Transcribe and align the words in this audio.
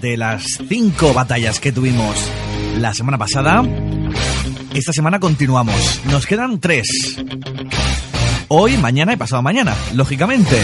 de 0.00 0.16
las 0.16 0.44
cinco 0.68 1.12
batallas 1.14 1.60
que 1.60 1.72
tuvimos 1.72 2.16
la 2.78 2.92
semana 2.94 3.18
pasada, 3.18 3.62
esta 4.74 4.92
semana 4.92 5.20
continuamos. 5.20 6.00
Nos 6.10 6.26
quedan 6.26 6.60
tres. 6.60 6.86
Hoy, 8.48 8.76
mañana 8.76 9.12
y 9.12 9.16
pasado 9.16 9.42
mañana, 9.42 9.74
lógicamente. 9.94 10.56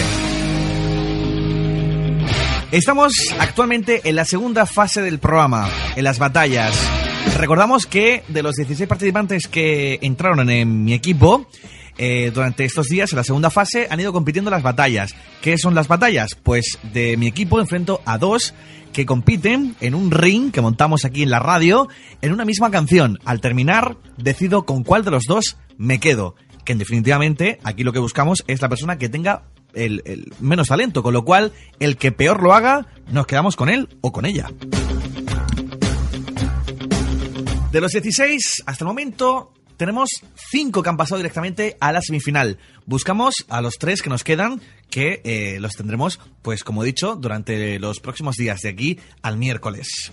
Estamos 2.71 3.13
actualmente 3.39 4.01
en 4.03 4.15
la 4.15 4.25
segunda 4.25 4.65
fase 4.65 5.01
del 5.01 5.19
programa, 5.19 5.69
en 5.95 6.03
las 6.03 6.19
batallas. 6.19 6.73
Recordamos 7.37 7.85
que 7.85 8.23
de 8.27 8.43
los 8.43 8.55
16 8.55 8.87
participantes 8.87 9.47
que 9.47 9.99
entraron 10.01 10.49
en 10.49 10.83
mi 10.83 10.93
equipo, 10.93 11.47
eh, 11.97 12.31
durante 12.33 12.65
estos 12.65 12.87
días, 12.87 13.11
en 13.11 13.17
la 13.17 13.23
segunda 13.23 13.49
fase, 13.49 13.87
han 13.89 13.99
ido 13.99 14.13
compitiendo 14.13 14.51
las 14.51 14.63
batallas. 14.63 15.13
¿Qué 15.41 15.57
son 15.57 15.75
las 15.75 15.87
batallas? 15.87 16.35
Pues 16.41 16.79
de 16.93 17.17
mi 17.17 17.27
equipo 17.27 17.59
enfrento 17.59 18.01
a 18.05 18.17
dos 18.17 18.53
que 18.91 19.05
compiten 19.05 19.75
en 19.81 19.95
un 19.95 20.11
ring 20.11 20.51
que 20.51 20.61
montamos 20.61 21.05
aquí 21.05 21.23
en 21.23 21.29
la 21.29 21.39
radio 21.39 21.87
en 22.21 22.31
una 22.31 22.45
misma 22.45 22.71
canción. 22.71 23.19
Al 23.25 23.41
terminar, 23.41 23.97
decido 24.17 24.65
con 24.65 24.83
cuál 24.83 25.03
de 25.03 25.11
los 25.11 25.23
dos 25.23 25.57
me 25.77 25.99
quedo. 25.99 26.35
Que 26.63 26.73
en 26.73 26.79
definitivamente 26.79 27.59
aquí 27.63 27.83
lo 27.83 27.93
que 27.93 27.99
buscamos 27.99 28.43
es 28.47 28.61
la 28.61 28.69
persona 28.69 28.97
que 28.97 29.09
tenga 29.09 29.43
el 29.73 30.31
menos 30.39 30.67
talento, 30.67 31.01
con 31.01 31.13
lo 31.13 31.25
cual 31.25 31.51
el 31.79 31.97
que 31.97 32.11
peor 32.11 32.43
lo 32.43 32.53
haga, 32.53 32.85
nos 33.11 33.25
quedamos 33.25 33.55
con 33.55 33.69
él 33.69 33.89
o 34.01 34.11
con 34.11 34.25
ella. 34.25 34.47
De 37.73 37.81
los 37.81 37.91
16, 37.91 38.61
hasta 38.67 38.83
el 38.83 38.87
momento, 38.87 39.51
tenemos 39.77 40.09
cinco 40.51 40.83
que 40.83 40.89
han 40.89 40.97
pasado 40.97 41.17
directamente 41.17 41.77
a 41.79 41.91
la 41.91 42.01
semifinal. 42.01 42.57
Buscamos 42.85 43.45
a 43.49 43.61
los 43.61 43.75
tres 43.77 44.01
que 44.01 44.09
nos 44.09 44.23
quedan, 44.23 44.61
que 44.89 45.21
eh, 45.23 45.57
los 45.59 45.73
tendremos, 45.73 46.19
pues 46.41 46.63
como 46.63 46.83
he 46.83 46.85
dicho, 46.85 47.15
durante 47.15 47.79
los 47.79 47.99
próximos 47.99 48.35
días 48.35 48.61
de 48.61 48.69
aquí 48.69 48.99
al 49.21 49.37
miércoles. 49.37 50.11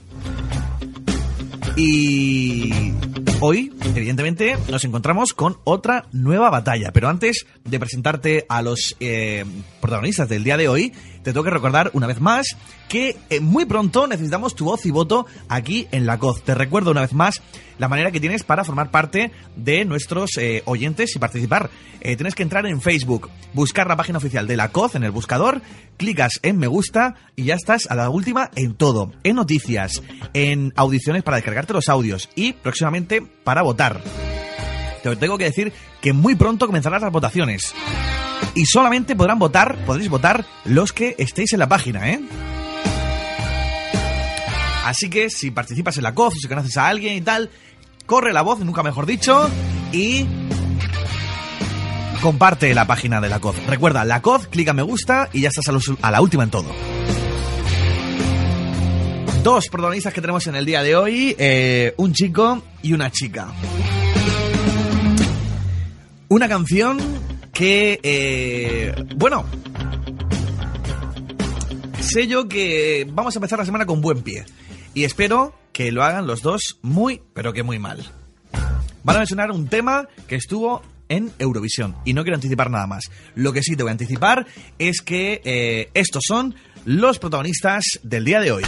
Y 1.76 2.92
hoy, 3.40 3.72
evidentemente, 3.82 4.56
nos 4.68 4.84
encontramos 4.84 5.32
con 5.32 5.58
otra 5.64 6.06
nueva 6.12 6.50
batalla. 6.50 6.92
Pero 6.92 7.08
antes 7.08 7.46
de 7.64 7.78
presentarte 7.80 8.46
a 8.48 8.62
los 8.62 8.96
eh, 9.00 9.44
protagonistas 9.80 10.28
del 10.28 10.44
día 10.44 10.56
de 10.56 10.68
hoy, 10.68 10.92
te 11.22 11.32
tengo 11.32 11.44
que 11.44 11.50
recordar 11.50 11.90
una 11.92 12.06
vez 12.06 12.20
más 12.20 12.56
que 12.88 13.16
eh, 13.28 13.40
muy 13.40 13.66
pronto 13.66 14.06
necesitamos 14.06 14.54
tu 14.54 14.64
voz 14.64 14.84
y 14.86 14.90
voto 14.90 15.26
aquí 15.48 15.86
en 15.92 16.06
la 16.06 16.18
COZ. 16.18 16.42
Te 16.42 16.54
recuerdo 16.54 16.90
una 16.90 17.02
vez 17.02 17.12
más 17.12 17.42
la 17.78 17.88
manera 17.88 18.10
que 18.10 18.20
tienes 18.20 18.42
para 18.42 18.64
formar 18.64 18.90
parte 18.90 19.30
de 19.56 19.84
nuestros 19.84 20.36
eh, 20.38 20.62
oyentes 20.64 21.14
y 21.14 21.18
participar. 21.18 21.70
Eh, 22.00 22.16
tienes 22.16 22.34
que 22.34 22.42
entrar 22.42 22.66
en 22.66 22.80
Facebook, 22.80 23.30
buscar 23.52 23.86
la 23.86 23.96
página 23.96 24.18
oficial 24.18 24.46
de 24.46 24.56
la 24.56 24.70
COZ 24.70 24.96
en 24.96 25.04
el 25.04 25.10
buscador, 25.10 25.62
clicas 25.96 26.40
en 26.42 26.58
me 26.58 26.66
gusta 26.66 27.14
y 27.36 27.44
ya 27.44 27.54
estás 27.54 27.90
a 27.90 27.94
la 27.94 28.10
última 28.10 28.50
en 28.56 28.74
todo, 28.74 29.12
en 29.22 29.36
noticias, 29.36 30.02
en 30.32 30.72
audiciones 30.76 31.22
para 31.22 31.36
descargarte 31.36 31.74
los 31.74 31.88
audios 31.88 32.28
y 32.34 32.54
próximamente 32.54 33.29
para 33.44 33.62
votar. 33.62 34.00
Te 35.02 35.16
tengo 35.16 35.38
que 35.38 35.44
decir 35.44 35.72
que 36.00 36.12
muy 36.12 36.34
pronto 36.34 36.66
comenzarán 36.66 37.00
las 37.00 37.12
votaciones. 37.12 37.74
Y 38.54 38.66
solamente 38.66 39.16
podrán 39.16 39.38
votar, 39.38 39.76
podréis 39.86 40.10
votar 40.10 40.44
los 40.64 40.92
que 40.92 41.14
estéis 41.18 41.52
en 41.52 41.60
la 41.60 41.68
página, 41.68 42.10
¿eh? 42.10 42.20
Así 44.84 45.08
que 45.08 45.30
si 45.30 45.50
participas 45.50 45.96
en 45.98 46.02
la 46.02 46.14
COZ, 46.14 46.34
si 46.40 46.48
conoces 46.48 46.76
a 46.76 46.88
alguien 46.88 47.14
y 47.14 47.20
tal, 47.20 47.50
corre 48.06 48.32
la 48.32 48.42
voz, 48.42 48.58
nunca 48.60 48.82
mejor 48.82 49.06
dicho, 49.06 49.48
y 49.92 50.26
comparte 52.22 52.74
la 52.74 52.86
página 52.86 53.20
de 53.20 53.28
la 53.28 53.40
COZ. 53.40 53.66
Recuerda, 53.66 54.04
la 54.04 54.20
COZ, 54.20 54.48
clica 54.48 54.72
me 54.72 54.82
gusta 54.82 55.28
y 55.32 55.42
ya 55.42 55.48
estás 55.48 55.68
a 56.02 56.10
la 56.10 56.20
última 56.20 56.44
en 56.44 56.50
todo. 56.50 56.89
Dos 59.42 59.68
protagonistas 59.70 60.12
que 60.12 60.20
tenemos 60.20 60.46
en 60.48 60.54
el 60.54 60.66
día 60.66 60.82
de 60.82 60.94
hoy, 60.94 61.34
eh, 61.38 61.94
un 61.96 62.12
chico 62.12 62.62
y 62.82 62.92
una 62.92 63.10
chica. 63.10 63.48
Una 66.28 66.46
canción 66.46 66.98
que, 67.50 67.98
eh, 68.02 68.94
bueno, 69.16 69.46
sé 72.00 72.26
yo 72.26 72.48
que 72.48 73.08
vamos 73.10 73.34
a 73.34 73.38
empezar 73.38 73.58
la 73.58 73.64
semana 73.64 73.86
con 73.86 74.02
buen 74.02 74.20
pie. 74.20 74.44
Y 74.92 75.04
espero 75.04 75.54
que 75.72 75.90
lo 75.90 76.02
hagan 76.02 76.26
los 76.26 76.42
dos 76.42 76.78
muy, 76.82 77.22
pero 77.32 77.54
que 77.54 77.62
muy 77.62 77.78
mal. 77.78 78.04
Van 79.04 79.16
a 79.16 79.20
mencionar 79.20 79.52
un 79.52 79.68
tema 79.68 80.06
que 80.28 80.36
estuvo 80.36 80.82
en 81.08 81.32
Eurovisión. 81.38 81.96
Y 82.04 82.12
no 82.12 82.24
quiero 82.24 82.36
anticipar 82.36 82.70
nada 82.70 82.86
más. 82.86 83.10
Lo 83.34 83.54
que 83.54 83.62
sí 83.62 83.74
te 83.74 83.84
voy 83.84 83.90
a 83.90 83.92
anticipar 83.92 84.46
es 84.78 85.00
que 85.00 85.40
eh, 85.44 85.90
estos 85.94 86.24
son 86.26 86.54
los 86.84 87.18
protagonistas 87.18 87.84
del 88.02 88.26
día 88.26 88.40
de 88.40 88.52
hoy. 88.52 88.64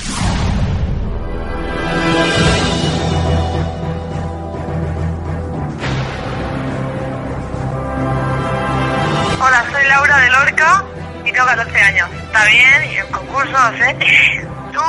Hola, 9.44 9.64
soy 9.72 9.86
Laura 9.86 10.18
de 10.18 10.30
Lorca 10.30 10.84
y 11.24 11.32
tengo 11.32 11.46
14 11.46 11.80
años. 11.80 12.08
¿Está 12.22 12.44
bien? 12.44 12.92
Y 12.92 12.96
en 12.96 13.06
concursos, 13.08 13.72
¿eh? 13.80 14.46
Tú 14.72 14.80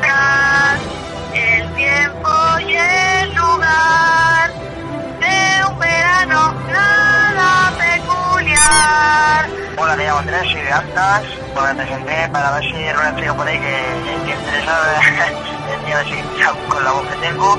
serás 0.00 0.80
el 1.34 1.74
tiempo 1.74 2.30
y 2.60 2.74
el 2.76 3.34
lugar 3.34 4.52
de 5.20 5.70
un 5.70 5.78
verano 5.78 6.54
nada 6.70 7.72
peculiar. 7.78 9.48
Hola, 9.76 9.96
me 9.96 10.04
llamo 10.04 10.18
Andrés, 10.18 10.42
soy 10.52 10.62
de 10.62 10.72
Antas. 10.72 11.45
Pues 11.56 11.74
me 11.74 12.28
para 12.28 12.50
ver 12.50 12.64
si 12.64 12.76
era 12.76 13.00
un 13.00 13.06
empleo 13.06 13.34
por 13.34 13.48
ahí 13.48 13.58
que 13.58 13.82
que 14.26 14.30
interesado 14.30 14.84
en 15.00 15.92
a 15.92 15.96
ver 15.96 16.06
si 16.06 16.68
con 16.68 16.84
la 16.84 16.92
voz 16.92 17.06
que 17.08 17.16
tengo. 17.16 17.58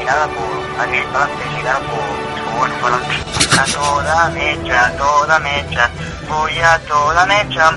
Y 0.00 0.04
nada, 0.04 0.28
pues 0.28 0.80
aquí 0.80 1.02
para 1.12 1.26
y 1.26 1.62
nada, 1.64 1.80
pues, 1.80 2.00
pues 2.44 2.56
bueno, 2.56 2.74
para 2.80 2.96
adelante. 2.96 3.16
A 3.60 3.64
toda 3.64 4.30
mecha, 4.30 4.86
a 4.86 4.92
toda 4.92 5.38
mecha, 5.40 5.90
voy 6.28 6.58
a 6.60 6.78
toda 6.86 7.26
mecha. 7.26 7.70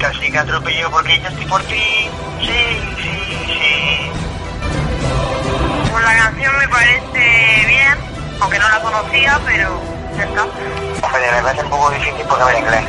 Casi 0.00 0.32
que 0.32 0.38
atropello 0.38 0.90
porque 0.90 1.20
yo 1.20 1.28
estoy 1.28 1.46
por 1.46 1.62
ti. 1.62 2.10
Sí, 2.40 2.80
sí, 3.00 3.46
sí. 3.46 4.10
Pues 5.92 6.04
la 6.04 6.16
canción 6.16 6.58
me 6.58 6.68
parece 6.68 7.64
bien, 7.64 7.96
aunque 8.40 8.58
no 8.58 8.68
la 8.68 8.80
conocía, 8.80 9.38
pero 9.46 9.80
ya 10.16 10.24
está. 10.24 10.42
Hombre, 10.42 11.32
me 11.32 11.42
parece 11.42 11.62
un 11.62 11.70
poco 11.70 11.90
difícil 11.90 12.26
porque 12.28 12.42
hablo 12.42 12.58
inglés. 12.58 12.84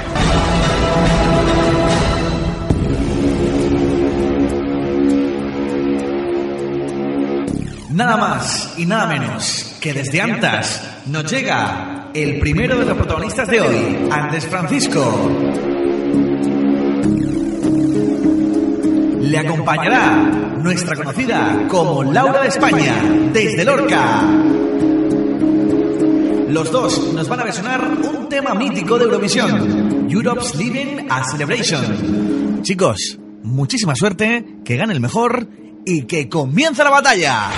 Nada 7.97 8.16
más 8.16 8.75
y 8.78 8.85
nada 8.85 9.08
menos 9.08 9.75
que 9.81 9.91
desde 9.91 10.22
Antas 10.22 10.88
nos 11.08 11.25
llega 11.31 12.12
el 12.13 12.40
primero 12.40 12.78
de 12.78 12.85
los 12.85 12.96
protagonistas 12.96 13.47
de 13.47 13.59
hoy, 13.59 14.08
Andrés 14.12 14.46
Francisco. 14.46 15.31
Le 19.20 19.38
acompañará 19.40 20.16
nuestra 20.61 20.96
conocida 20.96 21.66
como 21.67 22.03
Laura 22.03 22.44
de 22.44 22.49
España, 22.49 23.02
desde 23.34 23.66
Lorca. 23.66 24.22
Los 26.50 26.72
dos 26.72 27.14
nos 27.16 27.28
van 27.28 27.40
a 27.40 27.43
versionar 27.46 27.82
un 27.84 28.29
tema 28.29 28.53
mítico 28.53 29.00
de 29.00 29.05
Eurovisión, 29.05 30.08
Europe's 30.08 30.53
Living 30.53 31.08
a 31.09 31.23
Celebration. 31.32 32.61
Chicos, 32.61 33.17
muchísima 33.41 33.96
suerte, 33.96 34.59
que 34.64 34.78
gane 34.78 34.93
el 34.93 35.00
mejor 35.00 35.47
y 35.87 36.01
que 36.01 36.28
comience 36.28 36.84
la 36.84 36.89
batalla. 36.89 37.49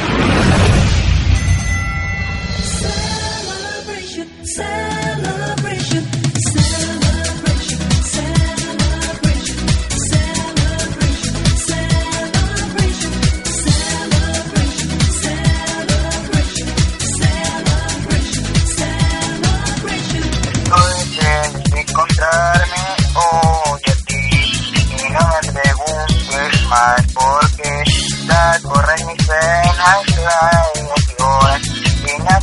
la 30.24 30.64
emoción, 30.76 31.62
ven 32.04 32.24
a 32.28 32.40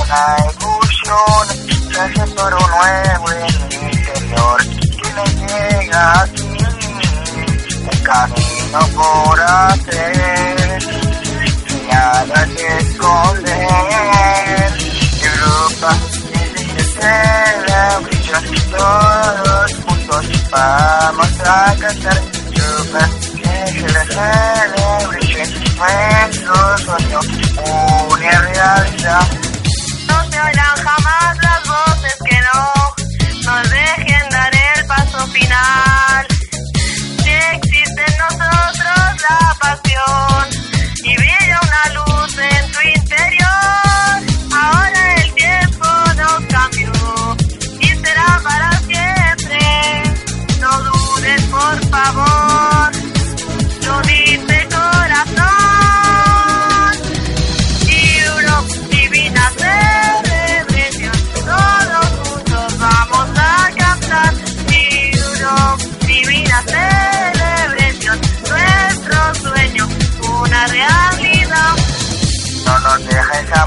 una 0.00 0.22
ilusión, 0.50 1.44
gracias 1.90 2.30
por 2.30 2.50
un 2.54 2.70
nuevo 2.70 3.26
en 3.32 3.68
mi 3.68 3.74
interior, 3.92 4.58
que 5.00 5.08
me 5.14 5.24
llega 5.46 6.02
a 6.20 6.26
ti, 6.26 6.48
un 7.82 7.98
camino 8.02 8.80
por 8.94 9.40
hacer, 9.40 10.78
nada 11.90 12.46
que 12.56 12.66
esconder, 12.78 13.68
Europa 15.22 15.90
es 16.76 16.88
celebrar, 16.94 18.00
todos 18.70 19.70
juntos 19.84 20.24
vamos 20.50 21.32
a 21.44 21.76
cantar, 21.78 22.18
Europa 22.52 23.02
es 23.42 23.92
la 23.92 24.04
celebrar, 24.04 25.10
sueño, 26.78 27.20
una 28.10 28.40
realidad. 28.42 29.30
No 29.42 29.49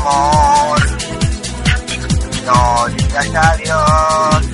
amor, 0.06 0.80
no 2.46 2.88
digas 2.90 3.30
adiós. 3.36 4.46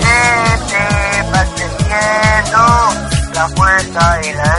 Que 0.00 0.18
te 0.70 0.86
vas 1.30 1.48
teniendo 1.56 2.62
la 3.34 3.48
fuerza 3.48 4.20
y 4.22 4.32
la 4.32 4.49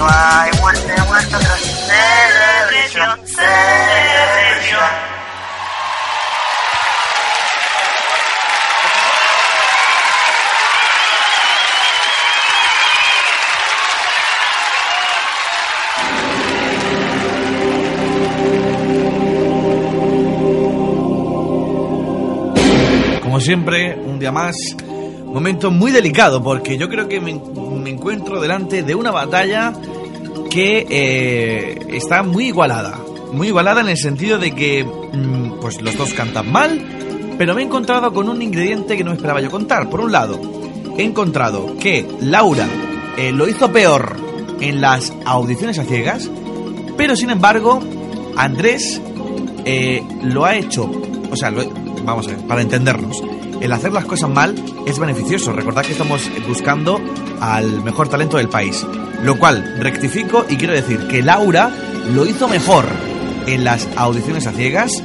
no 0.00 0.06
hay 0.08 0.50
vuelta, 0.60 1.36
atrás. 1.36 1.60
Celebration, 1.86 3.26
celebration. 3.26 5.09
Como 23.30 23.38
siempre, 23.40 23.94
un 23.94 24.18
día 24.18 24.32
más, 24.32 24.56
momento 25.24 25.70
muy 25.70 25.92
delicado 25.92 26.42
porque 26.42 26.76
yo 26.76 26.88
creo 26.88 27.06
que 27.06 27.20
me, 27.20 27.30
encuentro 27.88 28.40
delante 28.40 28.82
de 28.82 28.96
una 28.96 29.12
batalla 29.12 29.72
que 30.50 30.84
eh, 30.90 31.78
está 31.90 32.24
muy 32.24 32.46
igualada. 32.46 32.98
Muy 33.32 33.46
igualada 33.46 33.82
en 33.82 33.88
el 33.88 33.98
sentido 33.98 34.36
de 34.36 34.50
que 34.50 34.82
mm, 34.82 35.60
pues 35.60 35.80
los 35.80 35.96
dos 35.96 36.12
cantan 36.12 36.50
mal, 36.50 36.84
pero 37.38 37.54
me 37.54 37.62
he 37.62 37.66
encontrado 37.66 38.12
con 38.12 38.28
un 38.28 38.42
ingrediente 38.42 38.96
que 38.96 39.04
no 39.04 39.12
esperaba 39.12 39.40
yo 39.40 39.48
contar. 39.48 39.88
Por 39.88 40.00
un 40.00 40.10
lado, 40.10 40.40
he 40.98 41.04
encontrado 41.04 41.76
que 41.78 42.04
Laura 42.22 42.66
eh, 43.16 43.30
lo 43.30 43.48
hizo 43.48 43.70
peor 43.70 44.16
en 44.60 44.80
las 44.80 45.12
audiciones 45.24 45.78
a 45.78 45.84
ciegas, 45.84 46.28
pero 46.96 47.14
sin 47.14 47.30
embargo, 47.30 47.78
Andrés 48.36 49.00
eh, 49.64 50.02
lo 50.24 50.44
ha 50.44 50.56
hecho, 50.56 50.90
o 51.30 51.36
sea, 51.36 51.52
lo- 51.52 51.79
vamos 52.10 52.28
a 52.28 52.30
ver, 52.30 52.46
para 52.46 52.62
entendernos, 52.62 53.22
el 53.60 53.72
hacer 53.72 53.92
las 53.92 54.04
cosas 54.04 54.30
mal 54.30 54.54
es 54.86 54.98
beneficioso. 54.98 55.52
Recordad 55.52 55.82
que 55.82 55.92
estamos 55.92 56.30
buscando 56.48 57.00
al 57.40 57.82
mejor 57.82 58.08
talento 58.08 58.36
del 58.36 58.48
país. 58.48 58.86
Lo 59.22 59.38
cual 59.38 59.76
rectifico 59.80 60.46
y 60.48 60.56
quiero 60.56 60.72
decir 60.72 61.06
que 61.08 61.22
Laura 61.22 61.70
lo 62.14 62.26
hizo 62.26 62.48
mejor 62.48 62.86
en 63.46 63.64
las 63.64 63.86
audiciones 63.96 64.46
a 64.46 64.52
ciegas 64.52 65.02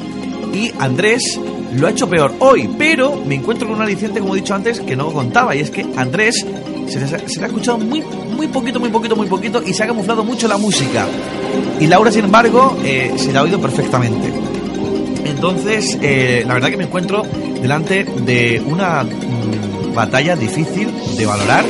y 0.53 0.71
Andrés 0.79 1.39
lo 1.75 1.87
ha 1.87 1.89
hecho 1.89 2.09
peor 2.09 2.33
hoy, 2.39 2.69
pero 2.77 3.21
me 3.25 3.35
encuentro 3.35 3.67
con 3.67 3.77
un 3.77 3.83
aliciente, 3.83 4.21
como 4.21 4.35
he 4.35 4.39
dicho 4.39 4.55
antes, 4.55 4.79
que 4.79 4.95
no 4.95 5.11
contaba, 5.11 5.53
y 5.55 5.59
es 5.59 5.69
que 5.69 5.85
Andrés 5.97 6.45
se 6.87 6.99
le, 6.99 7.07
se 7.07 7.39
le 7.39 7.43
ha 7.43 7.47
escuchado 7.47 7.77
muy, 7.77 8.01
muy 8.01 8.47
poquito, 8.47 8.79
muy 8.79 8.89
poquito, 8.89 9.15
muy 9.17 9.27
poquito, 9.27 9.61
y 9.61 9.73
se 9.73 9.83
ha 9.83 9.87
camuflado 9.87 10.23
mucho 10.23 10.47
la 10.47 10.57
música. 10.57 11.05
Y 11.79 11.87
Laura, 11.87 12.11
sin 12.11 12.25
embargo, 12.25 12.77
eh, 12.85 13.13
se 13.17 13.33
la 13.33 13.39
ha 13.39 13.43
oído 13.43 13.59
perfectamente. 13.59 14.54
Entonces, 15.25 15.97
eh, 16.01 16.43
la 16.47 16.53
verdad 16.53 16.69
que 16.69 16.77
me 16.77 16.85
encuentro 16.85 17.23
delante 17.61 18.03
de 18.03 18.61
una 18.65 19.03
mm, 19.03 19.93
batalla 19.93 20.35
difícil 20.35 20.89
de 21.17 21.25
valorar 21.25 21.65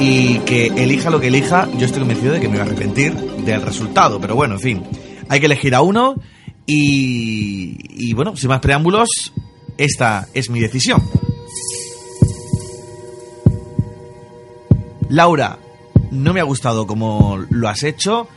y 0.00 0.38
que 0.40 0.66
elija 0.68 1.10
lo 1.10 1.20
que 1.20 1.28
elija, 1.28 1.68
yo 1.78 1.86
estoy 1.86 2.00
convencido 2.00 2.32
de 2.32 2.40
que 2.40 2.48
me 2.48 2.54
voy 2.54 2.60
a 2.60 2.64
arrepentir 2.64 3.14
del 3.14 3.62
resultado. 3.62 4.20
Pero 4.20 4.34
bueno, 4.34 4.54
en 4.54 4.60
fin, 4.60 4.82
hay 5.28 5.40
que 5.40 5.46
elegir 5.46 5.74
a 5.74 5.82
uno 5.82 6.14
y, 6.66 7.76
y 7.90 8.14
bueno, 8.14 8.36
sin 8.36 8.48
más 8.48 8.60
preámbulos, 8.60 9.08
esta 9.76 10.26
es 10.34 10.50
mi 10.50 10.60
decisión. 10.60 11.02
Laura, 15.08 15.58
no 16.10 16.32
me 16.32 16.40
ha 16.40 16.44
gustado 16.44 16.86
como 16.86 17.38
lo 17.50 17.68
has 17.68 17.82
hecho. 17.82 18.28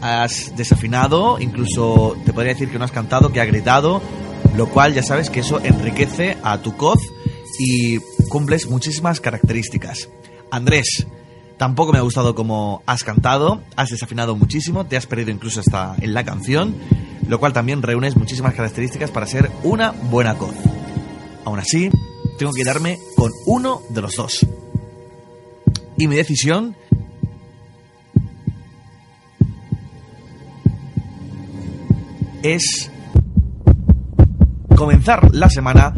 Has 0.00 0.56
desafinado, 0.56 1.38
incluso 1.40 2.16
te 2.24 2.32
podría 2.32 2.54
decir 2.54 2.70
que 2.70 2.78
no 2.78 2.84
has 2.84 2.92
cantado, 2.92 3.32
que 3.32 3.40
has 3.40 3.46
gritado, 3.46 4.00
lo 4.56 4.68
cual 4.68 4.94
ya 4.94 5.02
sabes 5.02 5.30
que 5.30 5.40
eso 5.40 5.60
enriquece 5.62 6.38
a 6.42 6.58
tu 6.58 6.76
coz 6.76 7.00
y 7.58 7.98
cumples 8.28 8.68
muchísimas 8.68 9.20
características. 9.20 10.08
Andrés, 10.50 11.06
tampoco 11.58 11.92
me 11.92 11.98
ha 11.98 12.02
gustado 12.02 12.34
como 12.34 12.82
has 12.86 13.04
cantado, 13.04 13.60
has 13.76 13.90
desafinado 13.90 14.34
muchísimo, 14.36 14.86
te 14.86 14.96
has 14.96 15.06
perdido 15.06 15.30
incluso 15.30 15.60
hasta 15.60 15.94
en 16.00 16.14
la 16.14 16.24
canción, 16.24 16.74
lo 17.28 17.38
cual 17.38 17.52
también 17.52 17.82
reúnes 17.82 18.16
muchísimas 18.16 18.54
características 18.54 19.10
para 19.10 19.26
ser 19.26 19.50
una 19.62 19.90
buena 19.90 20.36
coz. 20.36 20.54
Aún 21.44 21.58
así, 21.58 21.90
tengo 22.38 22.52
que 22.52 22.62
quedarme 22.62 22.98
con 23.16 23.30
uno 23.44 23.82
de 23.90 24.00
los 24.00 24.16
dos. 24.16 24.46
Y 25.98 26.08
mi 26.08 26.16
decisión 26.16 26.74
es 32.42 32.90
comenzar 34.76 35.34
la 35.34 35.50
semana 35.50 35.92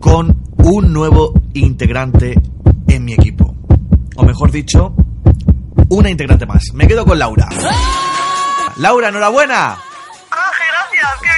con 0.00 0.42
un 0.58 0.92
nuevo 0.92 1.32
integrante 1.54 2.34
en 2.88 3.04
mi 3.04 3.14
equipo. 3.14 3.54
O 4.16 4.24
mejor 4.24 4.50
dicho, 4.50 4.94
una 5.88 6.10
integrante 6.10 6.46
más. 6.46 6.72
Me 6.74 6.86
quedo 6.86 7.04
con 7.04 7.18
Laura. 7.18 7.48
Laura, 8.76 9.08
enhorabuena. 9.08 9.78
Ah, 10.30 10.50
gracias, 10.70 11.12
qué 11.22 11.28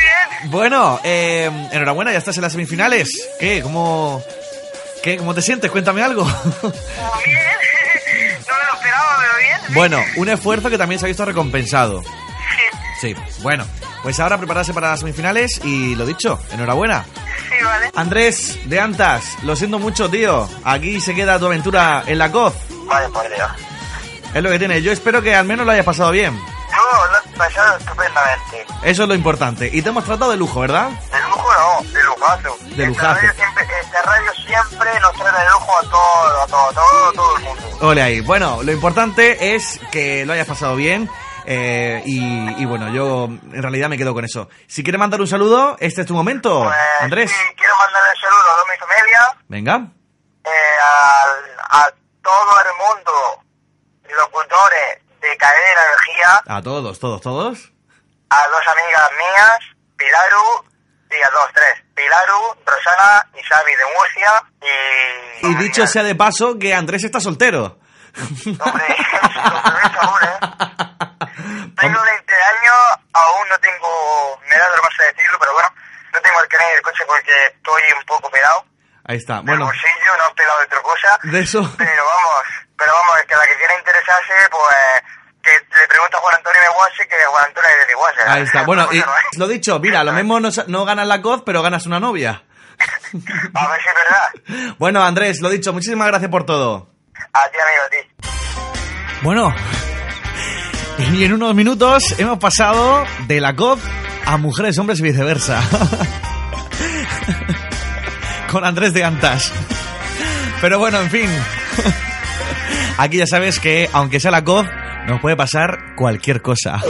bien. 0.40 0.50
Bueno, 0.50 1.00
eh, 1.04 1.68
enhorabuena, 1.72 2.12
ya 2.12 2.18
estás 2.18 2.36
en 2.36 2.42
las 2.42 2.52
semifinales. 2.52 3.28
¿Qué? 3.38 3.62
¿Cómo, 3.62 4.22
qué? 5.02 5.16
¿Cómo 5.16 5.34
te 5.34 5.42
sientes? 5.42 5.70
Cuéntame 5.70 6.02
algo. 6.02 6.24
Muy 6.24 6.72
bien. 7.26 7.38
No 8.48 8.54
me 8.54 8.64
lo 8.64 8.74
esperaba, 8.74 9.16
pero 9.18 9.36
bien. 9.38 9.74
bueno, 9.74 9.98
un 10.16 10.28
esfuerzo 10.30 10.70
que 10.70 10.78
también 10.78 10.98
se 10.98 11.04
ha 11.04 11.08
visto 11.08 11.24
recompensado. 11.24 12.02
Sí, 13.00 13.14
bueno, 13.42 13.64
pues 14.02 14.18
ahora 14.20 14.38
prepararse 14.38 14.74
para 14.74 14.90
las 14.90 15.00
semifinales 15.00 15.60
y 15.64 15.94
lo 15.94 16.04
dicho, 16.04 16.38
enhorabuena. 16.52 17.04
sí, 17.48 17.64
vale. 17.64 17.90
Andrés 17.94 18.58
de 18.68 18.80
Antas, 18.80 19.36
lo 19.42 19.54
siento 19.56 19.78
mucho, 19.78 20.10
tío. 20.10 20.48
Aquí 20.64 21.00
se 21.00 21.14
queda 21.14 21.38
tu 21.38 21.46
aventura 21.46 22.02
en 22.06 22.18
la 22.18 22.30
COZ. 22.32 22.54
Vaya 22.86 23.08
por 23.10 23.28
Dios. 23.28 23.50
Es 24.34 24.42
lo 24.42 24.50
que 24.50 24.58
tiene. 24.58 24.82
Yo 24.82 24.92
espero 24.92 25.22
que 25.22 25.34
al 25.34 25.46
menos 25.46 25.64
lo 25.64 25.72
hayas 25.72 25.84
pasado 25.86 26.10
bien. 26.10 26.34
Yo 26.36 27.06
lo 27.10 27.18
he 27.34 27.38
pasado 27.38 27.78
estupendamente. 27.78 28.66
Eso 28.82 29.02
es 29.04 29.08
lo 29.08 29.14
importante. 29.14 29.70
Y 29.72 29.80
te 29.82 29.88
hemos 29.88 30.04
tratado 30.04 30.30
de 30.32 30.36
lujo, 30.36 30.60
¿verdad? 30.60 30.90
De 30.90 31.20
lujo 31.22 31.48
no, 31.52 31.90
de 31.90 32.04
lujazo. 32.04 32.56
De 32.64 32.70
Esta 32.70 32.86
lujazo. 32.86 33.14
radio 33.14 33.32
siempre, 33.34 33.64
esta 33.80 34.02
radio 34.02 34.32
siempre 34.34 35.00
nos 35.00 35.12
trae 35.14 35.32
de 35.44 35.50
lujo 35.50 35.72
a 35.78 35.82
todo, 35.82 36.42
a 36.42 36.46
todo, 36.46 36.68
a 36.68 36.72
todo, 36.72 37.12
todo 37.14 37.36
el 37.38 37.42
mundo. 37.44 37.62
Ole 37.80 38.02
ahí. 38.02 38.20
Bueno, 38.20 38.62
lo 38.62 38.72
importante 38.72 39.54
es 39.54 39.80
que 39.90 40.26
lo 40.26 40.32
hayas 40.34 40.46
pasado 40.46 40.76
bien. 40.76 41.08
Eh, 41.50 42.02
y, 42.04 42.62
y 42.62 42.64
bueno, 42.66 42.92
yo 42.92 43.24
en 43.24 43.62
realidad 43.62 43.88
me 43.88 43.96
quedo 43.96 44.12
con 44.12 44.22
eso. 44.24 44.50
Si 44.66 44.82
quieres 44.82 44.98
mandar 44.98 45.18
un 45.20 45.26
saludo, 45.26 45.76
este 45.80 46.02
es 46.02 46.06
tu 46.06 46.12
momento, 46.14 46.62
Pues, 46.64 46.76
Andrés. 47.00 47.30
sí, 47.30 47.36
quiero 47.56 47.72
mandarle 47.78 48.10
un 48.10 48.20
saludo 48.20 48.40
a 48.40 48.54
toda 48.54 48.66
mi 48.70 48.78
familia, 48.78 49.20
Venga. 49.48 49.76
eh, 50.44 50.48
al- 50.82 51.80
a, 51.80 51.90
todo 52.22 52.52
el 52.60 52.96
mundo, 52.96 53.12
locutores 54.14 54.98
de 55.22 55.36
Cadena 55.38 55.80
Energía, 55.88 56.42
A 56.56 56.60
todos, 56.62 56.98
todos, 56.98 57.20
todos. 57.22 57.72
a 58.30 58.36
dos 58.48 58.68
amigas 58.70 59.10
mías, 59.16 59.58
Pilaru, 59.96 60.64
y 61.10 61.14
a 61.22 61.30
dos, 61.30 61.48
tres, 61.54 61.82
Pilaru, 61.94 62.56
Rosana 62.66 63.26
y 63.34 63.42
Xavi 63.42 63.72
de 63.72 63.84
Murcia, 63.96 64.44
y... 65.40 65.46
Y 65.46 65.54
dicho 65.64 65.86
sea 65.86 66.02
de 66.02 66.14
paso 66.14 66.58
que 66.58 66.74
Andrés 66.74 67.04
está 67.04 67.20
soltero. 67.20 67.78
Hombre, 68.60 68.84
¿eh? 68.88 68.96
Tengo 71.38 72.02
20 72.02 72.34
años, 72.34 72.78
aún 73.12 73.48
no 73.48 73.58
tengo, 73.60 74.40
me 74.50 74.56
da 74.56 74.68
vergüenza 74.70 75.02
decirlo, 75.14 75.38
pero 75.38 75.52
bueno, 75.52 75.68
no 76.12 76.20
tengo 76.20 76.42
el 76.42 76.48
carnet 76.48 76.72
del 76.74 76.82
coche 76.82 77.04
porque 77.06 77.32
estoy 77.54 77.82
un 77.96 78.04
poco 78.04 78.30
pelado. 78.30 78.64
Ahí 79.04 79.16
está. 79.16 79.40
Bueno, 79.40 79.64
bolsillo, 79.64 80.12
no 80.18 80.34
pelado 80.34 80.58
de 80.58 80.64
otra 80.66 80.82
cosa. 80.82 81.18
de 81.22 81.40
eso. 81.40 81.74
Pero 81.78 82.04
vamos, 82.04 82.44
pero 82.76 82.92
vamos, 82.92 83.20
es 83.20 83.26
que 83.26 83.36
la 83.36 83.46
que 83.46 83.56
quiera 83.56 83.78
interesarse, 83.78 84.34
pues 84.50 84.76
que 85.42 85.52
le 85.52 85.88
pregunta 85.88 86.18
a 86.18 86.20
Juan 86.20 86.34
Antonio 86.34 86.60
Meguase 86.60 87.08
que 87.08 87.16
Juan 87.24 87.44
Antonio 87.44 87.70
es 87.70 87.78
de 87.78 87.86
Meguase. 87.86 88.22
Ahí 88.26 88.42
está. 88.42 88.62
Bueno, 88.64 88.88
y 88.92 89.02
lo 89.38 89.46
dicho, 89.46 89.78
mira, 89.78 90.04
lo 90.04 90.12
mismo 90.12 90.40
no, 90.40 90.50
no 90.66 90.84
ganas 90.84 91.06
la 91.06 91.22
COD, 91.22 91.44
pero 91.44 91.62
ganas 91.62 91.86
una 91.86 92.00
novia. 92.00 92.42
A 93.54 93.68
ver 93.68 93.80
si 93.82 93.88
es 93.88 93.94
verdad. 93.94 94.74
Bueno, 94.78 95.02
Andrés, 95.02 95.40
lo 95.40 95.48
dicho, 95.48 95.72
muchísimas 95.72 96.08
gracias 96.08 96.30
por 96.30 96.44
todo. 96.44 96.90
A 97.32 97.48
ti, 97.50 97.58
amigo, 97.58 97.82
a 97.84 97.90
ti. 97.90 99.18
Bueno, 99.22 99.54
y 101.14 101.24
en 101.24 101.32
unos 101.32 101.54
minutos 101.54 102.02
hemos 102.18 102.38
pasado 102.38 103.04
de 103.26 103.40
la 103.40 103.54
COP 103.54 103.78
a 104.26 104.36
mujeres, 104.36 104.78
hombres 104.78 105.00
y 105.00 105.02
viceversa. 105.02 105.62
Con 108.50 108.64
Andrés 108.64 108.92
de 108.92 109.04
Antas. 109.04 109.52
Pero 110.60 110.78
bueno, 110.78 111.00
en 111.00 111.10
fin. 111.10 111.28
Aquí 112.98 113.18
ya 113.18 113.26
sabes 113.26 113.60
que, 113.60 113.88
aunque 113.92 114.20
sea 114.20 114.30
la 114.30 114.44
COP, 114.44 114.66
nos 115.06 115.20
puede 115.20 115.36
pasar 115.36 115.94
cualquier 115.96 116.42
cosa. 116.42 116.82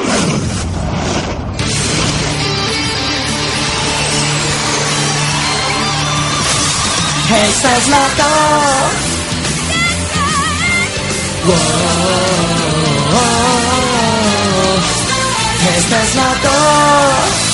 Estás 7.31 7.89
loco. 7.89 8.29
Wow. 11.47 13.48
Esta 15.79 16.03
es 16.03 16.15
la. 16.17 17.48